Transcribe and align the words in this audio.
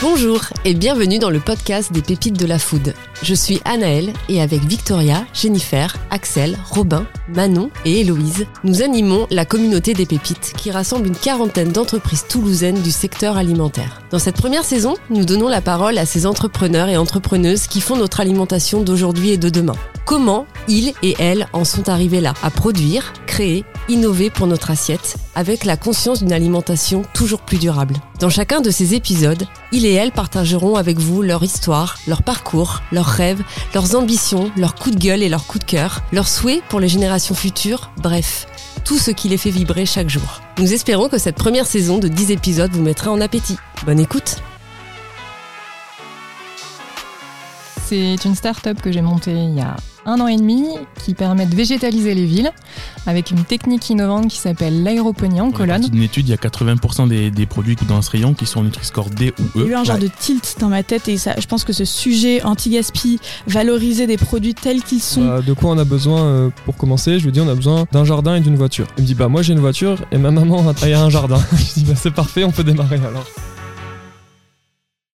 Bonjour 0.00 0.42
et 0.64 0.74
bienvenue 0.74 1.18
dans 1.18 1.28
le 1.28 1.40
podcast 1.40 1.92
des 1.92 2.02
pépites 2.02 2.38
de 2.38 2.46
la 2.46 2.60
food. 2.60 2.94
Je 3.20 3.34
suis 3.34 3.60
Anaëlle 3.64 4.12
et 4.28 4.40
avec 4.40 4.62
Victoria, 4.62 5.26
Jennifer, 5.34 5.96
Axel, 6.10 6.56
Robin, 6.70 7.04
Manon 7.34 7.72
et 7.84 8.02
Héloïse, 8.02 8.46
nous 8.62 8.80
animons 8.82 9.26
la 9.32 9.44
communauté 9.44 9.94
des 9.94 10.06
pépites 10.06 10.52
qui 10.56 10.70
rassemble 10.70 11.08
une 11.08 11.16
quarantaine 11.16 11.72
d'entreprises 11.72 12.28
toulousaines 12.28 12.80
du 12.80 12.92
secteur 12.92 13.36
alimentaire. 13.36 14.00
Dans 14.12 14.20
cette 14.20 14.36
première 14.36 14.62
saison, 14.62 14.94
nous 15.10 15.24
donnons 15.24 15.48
la 15.48 15.60
parole 15.60 15.98
à 15.98 16.06
ces 16.06 16.26
entrepreneurs 16.26 16.88
et 16.88 16.96
entrepreneuses 16.96 17.66
qui 17.66 17.80
font 17.80 17.96
notre 17.96 18.20
alimentation 18.20 18.82
d'aujourd'hui 18.82 19.30
et 19.30 19.36
de 19.36 19.48
demain. 19.48 19.74
Comment 20.08 20.46
ils 20.68 20.94
et 21.02 21.16
elles 21.18 21.48
en 21.52 21.66
sont 21.66 21.90
arrivés 21.90 22.22
là, 22.22 22.32
à 22.42 22.48
produire, 22.48 23.12
créer, 23.26 23.66
innover 23.90 24.30
pour 24.30 24.46
notre 24.46 24.70
assiette, 24.70 25.18
avec 25.34 25.66
la 25.66 25.76
conscience 25.76 26.20
d'une 26.20 26.32
alimentation 26.32 27.02
toujours 27.12 27.42
plus 27.42 27.58
durable. 27.58 27.94
Dans 28.18 28.30
chacun 28.30 28.62
de 28.62 28.70
ces 28.70 28.94
épisodes, 28.94 29.46
ils 29.70 29.84
et 29.84 29.92
elles 29.92 30.12
partageront 30.12 30.76
avec 30.76 30.98
vous 30.98 31.20
leur 31.20 31.42
histoire, 31.42 31.98
leur 32.06 32.22
parcours, 32.22 32.80
leurs 32.90 33.04
rêves, 33.04 33.42
leurs 33.74 33.96
ambitions, 33.96 34.50
leurs 34.56 34.76
coups 34.76 34.96
de 34.96 35.00
gueule 35.00 35.22
et 35.22 35.28
leurs 35.28 35.46
coups 35.46 35.66
de 35.66 35.70
cœur, 35.70 36.00
leurs 36.10 36.28
souhaits 36.28 36.62
pour 36.70 36.80
les 36.80 36.88
générations 36.88 37.34
futures, 37.34 37.90
bref, 37.98 38.46
tout 38.86 38.96
ce 38.96 39.10
qui 39.10 39.28
les 39.28 39.36
fait 39.36 39.50
vibrer 39.50 39.84
chaque 39.84 40.08
jour. 40.08 40.40
Nous 40.58 40.72
espérons 40.72 41.10
que 41.10 41.18
cette 41.18 41.36
première 41.36 41.66
saison 41.66 41.98
de 41.98 42.08
10 42.08 42.30
épisodes 42.30 42.72
vous 42.72 42.82
mettra 42.82 43.10
en 43.10 43.20
appétit. 43.20 43.58
Bonne 43.84 44.00
écoute 44.00 44.36
C'est 47.84 48.16
une 48.24 48.34
start-up 48.34 48.80
que 48.80 48.90
j'ai 48.90 49.02
montée 49.02 49.32
il 49.32 49.54
y 49.54 49.60
a 49.60 49.76
un 50.08 50.20
an 50.20 50.26
et 50.26 50.36
demi 50.36 50.64
qui 51.04 51.14
permet 51.14 51.44
de 51.44 51.54
végétaliser 51.54 52.14
les 52.14 52.24
villes 52.24 52.50
avec 53.06 53.30
une 53.30 53.44
technique 53.44 53.88
innovante 53.90 54.28
qui 54.28 54.38
s'appelle 54.38 54.82
l'aéroponie 54.82 55.40
en 55.40 55.50
colonne. 55.50 55.82
Dans 55.82 55.88
une 55.88 56.02
étude, 56.02 56.28
il 56.28 56.30
y 56.30 56.34
a 56.34 56.36
80% 56.36 57.08
des, 57.08 57.30
des 57.30 57.46
produits 57.46 57.76
dans 57.86 58.00
ce 58.02 58.10
rayon 58.10 58.34
qui 58.34 58.46
sont 58.46 58.62
Nutri-Score 58.62 59.10
D 59.10 59.34
ou 59.38 59.42
E. 59.42 59.48
Il 59.56 59.60
y 59.62 59.64
a 59.64 59.68
eu 59.68 59.74
un 59.74 59.84
genre 59.84 59.98
de 59.98 60.08
tilt 60.08 60.56
dans 60.60 60.68
ma 60.68 60.82
tête 60.82 61.08
et 61.08 61.18
ça, 61.18 61.34
je 61.38 61.46
pense 61.46 61.64
que 61.64 61.72
ce 61.72 61.84
sujet 61.84 62.42
anti-gaspi, 62.42 63.20
valoriser 63.46 64.06
des 64.06 64.16
produits 64.16 64.54
tels 64.54 64.82
qu'ils 64.82 65.02
sont. 65.02 65.26
Bah, 65.26 65.40
de 65.42 65.52
quoi 65.52 65.70
on 65.70 65.78
a 65.78 65.84
besoin 65.84 66.22
euh, 66.22 66.50
pour 66.64 66.76
commencer? 66.76 67.18
Je 67.18 67.24
lui 67.24 67.32
dis 67.32 67.40
on 67.40 67.48
a 67.48 67.54
besoin 67.54 67.86
d'un 67.92 68.04
jardin 68.04 68.36
et 68.36 68.40
d'une 68.40 68.56
voiture. 68.56 68.86
Il 68.96 69.02
me 69.02 69.06
dit 69.06 69.14
bah 69.14 69.28
moi 69.28 69.42
j'ai 69.42 69.52
une 69.52 69.60
voiture 69.60 69.98
et 70.10 70.18
ma 70.18 70.30
maman 70.30 70.64
a 70.68 70.86
un 70.86 71.10
jardin. 71.10 71.38
je 71.52 71.80
dis 71.80 71.84
bah 71.84 71.94
c'est 71.96 72.12
parfait, 72.14 72.44
on 72.44 72.50
peut 72.50 72.64
démarrer 72.64 72.96
alors. 72.96 73.26